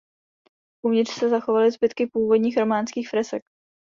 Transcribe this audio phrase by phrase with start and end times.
[0.85, 3.43] Uvnitř se zachovaly zbytky původních románských fresek.